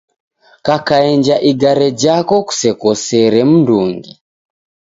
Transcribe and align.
Kakaenja 0.65 1.35
igare 1.49 1.87
jako 2.03 2.35
kusekosere 2.47 3.39
mndungi. 3.49 4.13